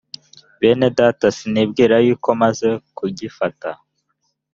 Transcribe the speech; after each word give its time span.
bene 0.59 0.87
data 0.99 1.25
sinibwira 1.37 1.95
yuko 2.05 2.27
maze 2.41 2.67
kugifata 2.97 3.69